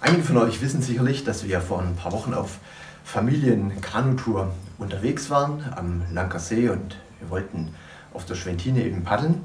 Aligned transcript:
Einige 0.00 0.22
von 0.22 0.36
euch 0.38 0.60
wissen 0.60 0.82
sicherlich, 0.82 1.24
dass 1.24 1.44
wir 1.44 1.60
vor 1.60 1.80
ein 1.80 1.96
paar 1.96 2.12
Wochen 2.12 2.34
auf 2.34 2.58
Familien-Kanutour 3.04 4.52
unterwegs 4.78 5.30
waren 5.30 5.64
am 5.74 6.02
Lanker 6.12 6.38
See 6.38 6.68
und 6.68 6.96
wir 7.20 7.30
wollten 7.30 7.74
auf 8.12 8.26
der 8.26 8.34
Schwentine 8.34 8.84
eben 8.84 9.04
paddeln. 9.04 9.42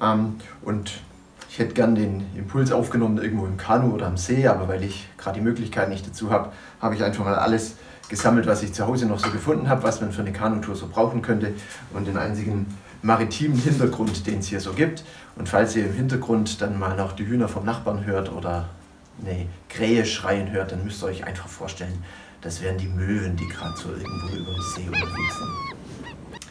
Ähm, 0.00 0.36
und 0.62 0.92
ich 1.50 1.58
hätte 1.58 1.74
gern 1.74 1.94
den 1.94 2.24
Impuls 2.34 2.72
aufgenommen, 2.72 3.18
irgendwo 3.18 3.46
im 3.46 3.56
Kanu 3.56 3.92
oder 3.92 4.06
am 4.06 4.16
See, 4.16 4.46
aber 4.46 4.66
weil 4.66 4.82
ich 4.82 5.08
gerade 5.18 5.38
die 5.38 5.44
Möglichkeit 5.44 5.88
nicht 5.88 6.06
dazu 6.06 6.30
habe, 6.30 6.52
habe 6.80 6.94
ich 6.94 7.04
einfach 7.04 7.24
mal 7.24 7.34
alles 7.34 7.76
gesammelt, 8.08 8.46
was 8.46 8.62
ich 8.62 8.72
zu 8.72 8.86
Hause 8.86 9.06
noch 9.06 9.18
so 9.18 9.30
gefunden 9.30 9.68
habe, 9.68 9.82
was 9.82 10.00
man 10.00 10.12
für 10.12 10.22
eine 10.22 10.32
Kanutour 10.32 10.74
so 10.74 10.88
brauchen 10.88 11.22
könnte 11.22 11.52
und 11.92 12.06
den 12.06 12.16
einzigen 12.16 12.66
maritimen 13.04 13.58
Hintergrund, 13.58 14.26
den 14.26 14.38
es 14.38 14.48
hier 14.48 14.60
so 14.60 14.72
gibt. 14.72 15.04
Und 15.36 15.48
falls 15.48 15.76
ihr 15.76 15.86
im 15.86 15.92
Hintergrund 15.92 16.60
dann 16.60 16.78
mal 16.78 16.96
noch 16.96 17.12
die 17.12 17.26
Hühner 17.26 17.48
vom 17.48 17.64
Nachbarn 17.64 18.04
hört 18.04 18.32
oder 18.32 18.70
eine 19.20 19.46
Krähe 19.68 20.04
schreien 20.06 20.50
hört, 20.50 20.72
dann 20.72 20.84
müsst 20.84 21.02
ihr 21.02 21.06
euch 21.06 21.24
einfach 21.24 21.48
vorstellen, 21.48 22.02
das 22.40 22.62
wären 22.62 22.78
die 22.78 22.88
Möwen, 22.88 23.36
die 23.36 23.46
gerade 23.46 23.76
so 23.76 23.90
irgendwo 23.90 24.36
über 24.36 24.52
dem 24.52 24.62
See 24.74 24.86
unterwegs 24.86 25.36
sind. 25.38 26.44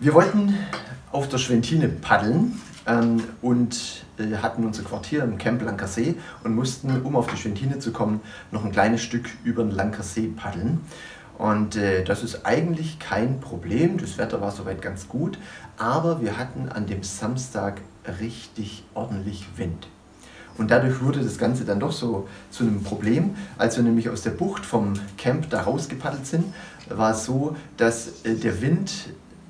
Wir 0.00 0.14
wollten 0.14 0.54
auf 1.12 1.28
der 1.28 1.38
Schwentine 1.38 1.88
paddeln 1.88 2.60
ähm, 2.86 3.22
und 3.40 4.04
äh, 4.18 4.36
hatten 4.38 4.64
unser 4.64 4.82
Quartier 4.82 5.22
im 5.24 5.38
Camp 5.38 5.62
Lanker 5.62 5.86
See 5.86 6.14
und 6.42 6.54
mussten, 6.54 7.02
um 7.02 7.16
auf 7.16 7.28
die 7.28 7.36
Schwentine 7.36 7.78
zu 7.78 7.92
kommen, 7.92 8.20
noch 8.50 8.64
ein 8.64 8.72
kleines 8.72 9.02
Stück 9.02 9.28
über 9.44 9.62
den 9.62 9.72
Lanker 9.72 10.02
See 10.02 10.28
paddeln. 10.34 10.80
Und 11.42 11.74
äh, 11.74 12.04
das 12.04 12.22
ist 12.22 12.46
eigentlich 12.46 13.00
kein 13.00 13.40
Problem, 13.40 13.98
das 13.98 14.16
Wetter 14.16 14.40
war 14.40 14.52
soweit 14.52 14.80
ganz 14.80 15.08
gut, 15.08 15.38
aber 15.76 16.20
wir 16.20 16.38
hatten 16.38 16.68
an 16.68 16.86
dem 16.86 17.02
Samstag 17.02 17.80
richtig 18.20 18.84
ordentlich 18.94 19.48
Wind. 19.56 19.88
Und 20.56 20.70
dadurch 20.70 21.02
wurde 21.02 21.18
das 21.18 21.38
Ganze 21.38 21.64
dann 21.64 21.80
doch 21.80 21.90
so 21.90 22.28
zu 22.50 22.62
einem 22.62 22.84
Problem. 22.84 23.34
Als 23.58 23.76
wir 23.76 23.82
nämlich 23.82 24.08
aus 24.08 24.22
der 24.22 24.30
Bucht 24.30 24.64
vom 24.64 24.92
Camp 25.18 25.50
da 25.50 25.62
rausgepaddelt 25.62 26.26
sind, 26.26 26.44
war 26.88 27.10
es 27.10 27.24
so, 27.24 27.56
dass 27.76 28.24
äh, 28.24 28.36
der 28.36 28.62
Wind 28.62 28.92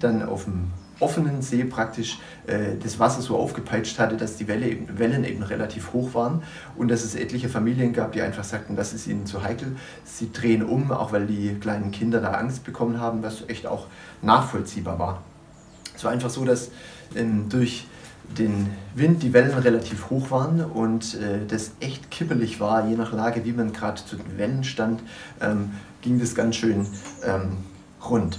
dann 0.00 0.22
auf 0.22 0.44
dem 0.44 0.70
offenen 1.02 1.42
See 1.42 1.64
praktisch 1.64 2.18
äh, 2.46 2.76
das 2.82 2.98
Wasser 2.98 3.20
so 3.22 3.36
aufgepeitscht 3.36 3.98
hatte, 3.98 4.16
dass 4.16 4.36
die 4.36 4.48
Welle 4.48 4.76
Wellen 4.88 5.24
eben 5.24 5.42
relativ 5.42 5.92
hoch 5.92 6.14
waren 6.14 6.42
und 6.76 6.90
dass 6.90 7.04
es 7.04 7.14
etliche 7.14 7.48
Familien 7.48 7.92
gab, 7.92 8.12
die 8.12 8.22
einfach 8.22 8.44
sagten, 8.44 8.76
das 8.76 8.92
ist 8.92 9.06
ihnen 9.06 9.26
zu 9.26 9.42
heikel. 9.42 9.76
Sie 10.04 10.32
drehen 10.32 10.62
um, 10.62 10.92
auch 10.92 11.12
weil 11.12 11.26
die 11.26 11.54
kleinen 11.54 11.90
Kinder 11.90 12.20
da 12.20 12.32
Angst 12.32 12.64
bekommen 12.64 13.00
haben, 13.00 13.22
was 13.22 13.48
echt 13.48 13.66
auch 13.66 13.86
nachvollziehbar 14.22 14.98
war. 14.98 15.22
Es 15.94 16.04
war 16.04 16.12
einfach 16.12 16.30
so, 16.30 16.44
dass 16.44 16.70
ähm, 17.14 17.48
durch 17.48 17.86
den 18.38 18.70
Wind 18.94 19.22
die 19.22 19.32
Wellen 19.32 19.58
relativ 19.58 20.10
hoch 20.10 20.30
waren 20.30 20.64
und 20.64 21.14
äh, 21.14 21.44
das 21.46 21.72
echt 21.80 22.10
kippelig 22.10 22.60
war, 22.60 22.88
je 22.88 22.96
nach 22.96 23.12
Lage, 23.12 23.44
wie 23.44 23.52
man 23.52 23.72
gerade 23.72 24.02
zu 24.04 24.16
den 24.16 24.38
Wellen 24.38 24.64
stand, 24.64 25.02
ähm, 25.40 25.72
ging 26.00 26.18
das 26.18 26.34
ganz 26.34 26.56
schön 26.56 26.86
ähm, 27.24 27.58
rund. 28.08 28.38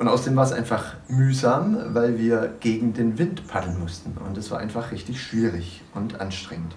Und 0.00 0.08
außerdem 0.08 0.34
war 0.34 0.44
es 0.44 0.52
einfach 0.52 0.94
mühsam, 1.08 1.76
weil 1.88 2.18
wir 2.18 2.54
gegen 2.60 2.94
den 2.94 3.18
Wind 3.18 3.46
paddeln 3.48 3.78
mussten. 3.78 4.16
Und 4.26 4.38
es 4.38 4.50
war 4.50 4.58
einfach 4.58 4.92
richtig 4.92 5.22
schwierig 5.22 5.82
und 5.94 6.22
anstrengend. 6.22 6.74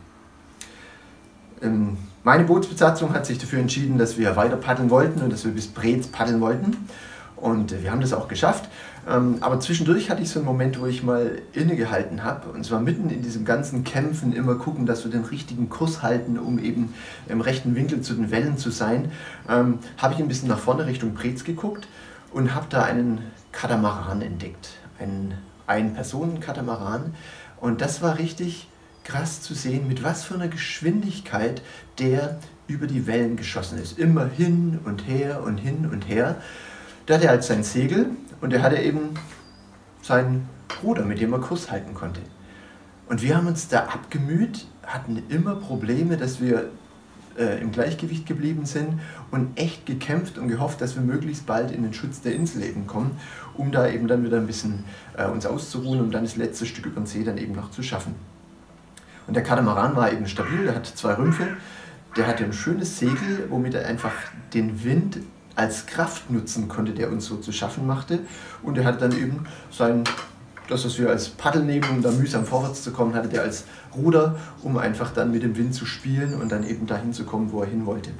Ähm, 1.61 1.95
meine 2.25 2.43
Bootsbesatzung 2.43 3.13
hat 3.13 3.25
sich 3.25 3.37
dafür 3.37 3.59
entschieden, 3.59 3.97
dass 3.97 4.17
wir 4.17 4.35
weiter 4.35 4.57
paddeln 4.57 4.89
wollten 4.89 5.21
und 5.21 5.31
dass 5.31 5.45
wir 5.45 5.53
bis 5.53 5.67
Brez 5.67 6.07
paddeln 6.07 6.41
wollten. 6.41 6.75
Und 7.37 7.81
wir 7.81 7.91
haben 7.91 8.01
das 8.01 8.11
auch 8.11 8.27
geschafft. 8.27 8.69
Ähm, 9.09 9.37
aber 9.39 9.57
zwischendurch 9.61 10.09
hatte 10.09 10.21
ich 10.21 10.29
so 10.29 10.39
einen 10.39 10.45
Moment, 10.45 10.81
wo 10.81 10.85
ich 10.85 11.01
mal 11.01 11.41
innegehalten 11.53 12.25
habe. 12.25 12.49
Und 12.49 12.65
zwar 12.65 12.81
mitten 12.81 13.09
in 13.09 13.21
diesem 13.21 13.45
ganzen 13.45 13.85
Kämpfen 13.85 14.33
immer 14.33 14.55
gucken, 14.55 14.85
dass 14.85 15.05
wir 15.05 15.11
den 15.11 15.23
richtigen 15.23 15.69
Kurs 15.69 16.03
halten, 16.03 16.37
um 16.37 16.59
eben 16.59 16.93
im 17.29 17.39
rechten 17.39 17.73
Winkel 17.73 18.01
zu 18.01 18.15
den 18.15 18.31
Wellen 18.31 18.57
zu 18.57 18.69
sein. 18.69 19.13
Ähm, 19.47 19.79
habe 19.97 20.13
ich 20.13 20.19
ein 20.19 20.27
bisschen 20.27 20.49
nach 20.49 20.59
vorne 20.59 20.87
Richtung 20.87 21.13
Preetz 21.13 21.45
geguckt 21.45 21.87
und 22.33 22.53
habe 22.53 22.65
da 22.69 22.83
einen 22.83 23.31
Katamaran 23.51 24.21
entdeckt. 24.21 24.69
Einen 24.99 25.35
Ein-Personen-Katamaran. 25.67 27.15
Und 27.59 27.81
das 27.81 28.01
war 28.01 28.17
richtig 28.17 28.67
krass 29.03 29.41
zu 29.41 29.53
sehen, 29.53 29.87
mit 29.87 30.03
was 30.03 30.23
für 30.23 30.35
einer 30.35 30.47
Geschwindigkeit 30.47 31.61
der 31.99 32.39
über 32.67 32.87
die 32.87 33.07
Wellen 33.07 33.35
geschossen 33.35 33.77
ist. 33.77 33.99
Immer 33.99 34.25
hin 34.25 34.79
und 34.85 35.07
her 35.07 35.43
und 35.43 35.57
hin 35.57 35.89
und 35.91 36.07
her. 36.07 36.37
Da 37.05 37.15
hatte 37.15 37.25
er 37.25 37.31
halt 37.31 37.43
sein 37.43 37.63
Segel 37.63 38.11
und 38.41 38.53
er 38.53 38.61
hatte 38.61 38.77
eben 38.77 39.13
seinen 40.01 40.47
Bruder, 40.67 41.05
mit 41.05 41.19
dem 41.19 41.33
er 41.33 41.39
Kurs 41.39 41.69
halten 41.69 41.93
konnte. 41.93 42.21
Und 43.07 43.21
wir 43.21 43.35
haben 43.35 43.47
uns 43.47 43.67
da 43.67 43.81
abgemüht, 43.85 44.65
hatten 44.85 45.21
immer 45.29 45.55
Probleme, 45.55 46.17
dass 46.17 46.41
wir 46.41 46.69
äh, 47.37 47.61
im 47.61 47.71
Gleichgewicht 47.71 48.25
geblieben 48.25 48.65
sind 48.65 48.99
und 49.31 49.57
echt 49.57 49.85
gekämpft 49.85 50.37
und 50.37 50.47
gehofft, 50.47 50.81
dass 50.81 50.95
wir 50.95 51.01
möglichst 51.01 51.45
bald 51.45 51.71
in 51.71 51.83
den 51.83 51.93
Schutz 51.93 52.21
der 52.21 52.35
Insel 52.35 52.63
eben 52.63 52.87
kommen, 52.87 53.17
um 53.55 53.71
da 53.71 53.87
eben 53.87 54.07
dann 54.07 54.23
wieder 54.23 54.37
ein 54.37 54.47
bisschen 54.47 54.83
äh, 55.17 55.25
uns 55.25 55.45
auszuruhen, 55.45 56.01
um 56.01 56.11
dann 56.11 56.23
das 56.23 56.35
letzte 56.35 56.65
Stück 56.65 56.85
über 56.85 57.01
den 57.01 57.05
See 57.05 57.23
dann 57.23 57.37
eben 57.37 57.53
noch 57.53 57.71
zu 57.71 57.83
schaffen. 57.83 58.15
Und 59.27 59.35
der 59.35 59.43
Katamaran 59.43 59.95
war 59.95 60.11
eben 60.11 60.27
stabil, 60.27 60.65
der 60.65 60.75
hat 60.75 60.85
zwei 60.85 61.13
Rümpfe, 61.13 61.47
der 62.17 62.27
hatte 62.27 62.43
ein 62.43 62.53
schönes 62.53 62.99
Segel, 62.99 63.47
womit 63.49 63.73
er 63.73 63.87
einfach 63.87 64.13
den 64.53 64.83
Wind 64.83 65.19
als 65.55 65.85
Kraft 65.85 66.29
nutzen 66.29 66.67
konnte, 66.67 66.93
der 66.93 67.11
uns 67.11 67.25
so 67.25 67.37
zu 67.37 67.51
schaffen 67.51 67.87
machte. 67.87 68.19
Und 68.63 68.77
er 68.77 68.85
hatte 68.85 69.07
dann 69.07 69.17
eben 69.17 69.45
sein, 69.71 70.03
das, 70.69 70.85
was 70.85 70.97
wir 70.97 71.09
als 71.09 71.29
Paddel 71.29 71.63
nehmen, 71.63 71.87
um 71.89 72.01
da 72.01 72.11
mühsam 72.11 72.45
vorwärts 72.45 72.83
zu 72.83 72.91
kommen, 72.91 73.13
hatte 73.13 73.29
der 73.29 73.41
als 73.41 73.65
Ruder, 73.95 74.35
um 74.61 74.77
einfach 74.77 75.11
dann 75.11 75.31
mit 75.31 75.43
dem 75.43 75.57
Wind 75.57 75.75
zu 75.75 75.85
spielen 75.85 76.39
und 76.39 76.51
dann 76.51 76.63
eben 76.67 76.87
dahin 76.87 77.13
zu 77.13 77.25
kommen, 77.25 77.51
wo 77.51 77.61
er 77.61 77.67
hin 77.67 77.85
wollte. 77.85 78.11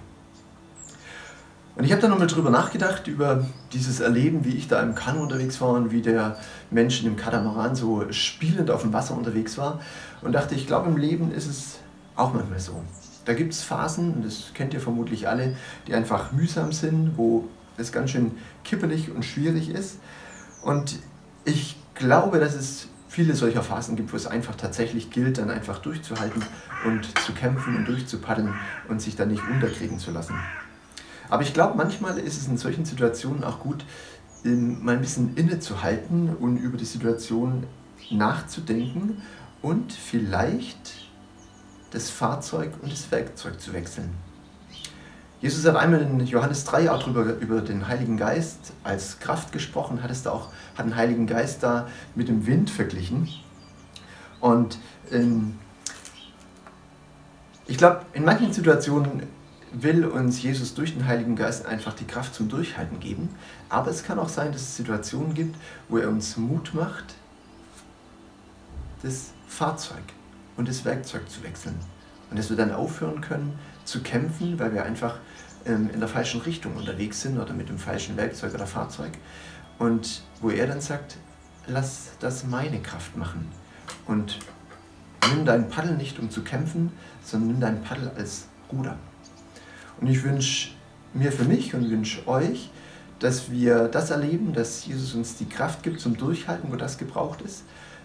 Und 1.76 1.86
ich 1.86 1.92
habe 1.92 2.02
dann 2.02 2.12
nochmal 2.12 2.28
drüber 2.28 2.52
nachgedacht, 2.52 3.08
über 3.08 3.46
dieses 3.72 4.00
Erleben, 4.00 4.46
wie 4.46 4.56
ich 4.56 4.68
da 4.68 4.82
im 4.82 4.94
Kanu 4.94 5.24
unterwegs 5.24 5.60
war 5.60 5.70
und 5.70 5.92
wie 5.92 6.04
der 6.04 6.38
Mensch 6.70 7.04
im 7.04 7.16
Katamaran 7.16 7.76
so 7.76 8.06
spielend 8.12 8.70
auf 8.70 8.82
dem 8.82 8.94
Wasser 8.94 9.18
unterwegs 9.18 9.58
war. 9.58 9.80
Und 10.22 10.34
dachte, 10.34 10.54
ich 10.54 10.68
glaube, 10.68 10.90
im 10.90 10.98
Leben 10.98 11.32
ist 11.32 11.48
es 11.48 11.80
auch 12.16 12.32
manchmal 12.34 12.60
so. 12.60 12.84
Da 13.26 13.34
gibt 13.34 13.54
es 13.54 13.64
Phasen, 13.64 14.14
und 14.14 14.26
das 14.26 14.52
kennt 14.54 14.74
ihr 14.76 14.82
vermutlich 14.82 15.28
alle, 15.28 15.56
die 15.88 15.96
einfach 15.96 16.32
mühsam 16.32 16.72
sind, 16.72 17.18
wo 17.18 17.46
es 17.78 17.92
ganz 17.92 18.12
schön 18.12 18.34
kippelig 18.64 19.10
und 19.10 19.26
schwierig 19.26 19.70
ist. 19.70 19.98
Und 20.62 21.00
ich 21.46 21.78
glaube, 22.04 22.40
dass 22.40 22.54
es 22.54 22.88
viele 23.08 23.36
solcher 23.36 23.64
Phasen 23.64 23.96
gibt, 23.96 24.12
wo 24.12 24.18
es 24.18 24.28
einfach 24.28 24.56
tatsächlich 24.56 25.10
gilt, 25.10 25.38
dann 25.38 25.50
einfach 25.50 25.80
durchzuhalten 25.80 26.44
und 26.86 27.18
zu 27.20 27.32
kämpfen 27.34 27.76
und 27.78 27.88
durchzupaddeln 27.88 28.54
und 28.90 29.02
sich 29.02 29.16
dann 29.16 29.30
nicht 29.30 29.44
unterkriegen 29.48 30.00
zu 30.00 30.12
lassen. 30.12 30.36
Aber 31.30 31.44
ich 31.44 31.54
glaube, 31.54 31.78
manchmal 31.78 32.18
ist 32.18 32.38
es 32.38 32.48
in 32.48 32.58
solchen 32.58 32.86
Situationen 32.86 33.44
auch 33.44 33.60
gut, 33.60 33.86
mal 34.44 34.96
ein 34.96 35.02
bisschen 35.02 35.38
innezuhalten 35.38 36.36
und 36.36 36.58
über 36.58 36.78
die 36.78 36.86
Situation 36.86 37.66
nachzudenken 38.12 39.22
und 39.62 39.94
vielleicht 39.94 41.10
das 41.92 42.10
Fahrzeug 42.10 42.74
und 42.82 42.92
das 42.92 43.10
Werkzeug 43.12 43.62
zu 43.62 43.72
wechseln. 43.72 44.10
Jesus 45.44 45.66
hat 45.66 45.76
einmal 45.76 46.02
in 46.02 46.22
Johannes 46.22 46.64
3 46.64 46.90
auch 46.90 47.04
drüber, 47.04 47.36
über 47.42 47.60
den 47.60 47.90
Heiligen 47.90 48.16
Geist 48.16 48.72
als 48.82 49.20
Kraft 49.20 49.52
gesprochen, 49.52 50.02
hat, 50.02 50.10
es 50.10 50.24
da 50.24 50.32
auch, 50.32 50.48
hat 50.78 50.86
den 50.86 50.96
Heiligen 50.96 51.28
Geist 51.28 51.64
da 51.64 51.90
mit 52.16 52.30
dem 52.30 52.48
Wind 52.48 52.70
verglichen. 52.70 53.28
Und 54.40 54.78
ähm, 55.12 55.60
ich 57.68 57.78
glaube, 57.78 58.06
in 58.14 58.24
manchen 58.24 58.54
Situationen 58.54 59.24
will 59.74 60.06
uns 60.06 60.42
Jesus 60.42 60.76
durch 60.76 60.94
den 60.94 61.08
Heiligen 61.08 61.36
Geist 61.36 61.66
einfach 61.66 61.92
die 61.94 62.08
Kraft 62.08 62.34
zum 62.34 62.48
Durchhalten 62.48 63.02
geben. 63.02 63.28
Aber 63.68 63.92
es 63.92 64.06
kann 64.06 64.20
auch 64.20 64.30
sein, 64.30 64.54
dass 64.54 64.62
es 64.62 64.78
Situationen 64.78 65.34
gibt, 65.34 65.58
wo 65.90 65.98
er 65.98 66.08
uns 66.08 66.38
Mut 66.38 66.74
macht, 66.74 67.16
das 69.02 69.32
Fahrzeug 69.50 70.04
und 70.56 70.70
das 70.70 70.86
Werkzeug 70.86 71.30
zu 71.30 71.44
wechseln. 71.44 71.76
Und 72.34 72.40
dass 72.40 72.50
wir 72.50 72.58
dann 72.58 72.72
aufhören 72.72 73.22
können 73.22 73.54
zu 73.86 74.02
kämpfen, 74.02 74.58
weil 74.58 74.74
wir 74.74 74.84
einfach 74.84 75.20
ähm, 75.68 75.92
in 75.94 76.00
der 76.00 76.10
falschen 76.10 76.42
Richtung 76.42 76.76
unterwegs 76.76 77.22
sind 77.22 77.38
oder 77.38 77.54
mit 77.54 77.70
dem 77.70 77.78
falschen 77.78 78.18
Werkzeug 78.18 78.56
oder 78.56 78.66
Fahrzeug. 78.66 79.12
Und 79.78 80.24
wo 80.42 80.50
er 80.50 80.66
dann 80.66 80.82
sagt, 80.82 81.18
lass 81.68 82.14
das 82.20 82.44
meine 82.44 82.80
Kraft 82.80 83.16
machen. 83.18 83.52
Und 84.08 84.40
nimm 85.30 85.46
dein 85.46 85.70
Paddel 85.70 85.96
nicht, 85.96 86.18
um 86.18 86.32
zu 86.32 86.42
kämpfen, 86.42 86.92
sondern 87.24 87.50
nimm 87.50 87.60
dein 87.60 87.84
Paddel 87.84 88.12
als 88.18 88.48
Ruder. 88.72 88.98
Und 90.02 90.08
ich 90.08 90.24
wünsche 90.24 90.72
mir 91.14 91.32
für 91.32 91.44
mich 91.44 91.76
und 91.76 91.88
wünsche 91.88 92.28
euch, 92.28 92.72
dass 93.20 93.52
wir 93.52 93.90
das 93.90 94.10
erleben, 94.10 94.54
dass 94.54 94.88
Jesus 94.88 95.14
uns 95.14 95.36
die 95.36 95.48
Kraft 95.48 95.84
gibt 95.84 96.00
zum 96.00 96.18
Durchhalten, 96.18 96.72
wo 96.72 96.78
das 96.78 96.98
gebraucht 96.98 97.42
ist, 97.42 97.62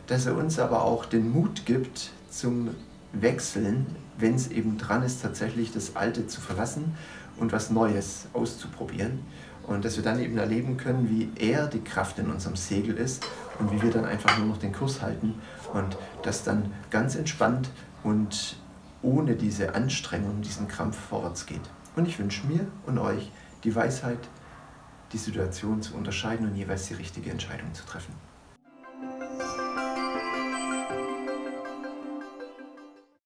dass 0.06 0.26
er 0.26 0.36
uns 0.36 0.58
aber 0.58 0.84
auch 0.84 1.06
den 1.06 1.32
Mut 1.32 1.64
gibt 1.64 2.10
zum 2.28 2.68
Wechseln, 3.12 3.86
wenn 4.18 4.34
es 4.34 4.48
eben 4.48 4.78
dran 4.78 5.02
ist, 5.02 5.22
tatsächlich 5.22 5.72
das 5.72 5.96
Alte 5.96 6.26
zu 6.26 6.40
verlassen 6.40 6.94
und 7.38 7.52
was 7.52 7.70
Neues 7.70 8.26
auszuprobieren. 8.32 9.20
und 9.68 9.84
dass 9.84 9.96
wir 9.96 10.02
dann 10.02 10.18
eben 10.18 10.38
erleben 10.38 10.78
können, 10.78 11.10
wie 11.10 11.28
er 11.36 11.66
die 11.66 11.84
Kraft 11.84 12.18
in 12.18 12.30
unserem 12.30 12.56
Segel 12.56 12.96
ist 12.96 13.26
und 13.58 13.70
wie 13.70 13.82
wir 13.82 13.90
dann 13.90 14.06
einfach 14.06 14.38
nur 14.38 14.46
noch 14.46 14.56
den 14.56 14.72
Kurs 14.72 15.02
halten 15.02 15.34
und 15.74 15.98
das 16.22 16.42
dann 16.42 16.72
ganz 16.88 17.16
entspannt 17.16 17.68
und 18.02 18.56
ohne 19.02 19.34
diese 19.34 19.74
Anstrengung, 19.74 20.40
diesen 20.40 20.68
Krampf 20.68 20.96
vorwärts 20.96 21.44
geht. 21.44 21.60
Und 21.96 22.08
ich 22.08 22.18
wünsche 22.18 22.46
mir 22.46 22.66
und 22.86 22.98
euch 22.98 23.30
die 23.62 23.74
Weisheit, 23.74 24.18
die 25.12 25.18
Situation 25.18 25.82
zu 25.82 25.94
unterscheiden 25.94 26.48
und 26.48 26.56
jeweils 26.56 26.88
die 26.88 26.94
richtige 26.94 27.30
Entscheidung 27.30 27.72
zu 27.74 27.84
treffen. 27.84 28.14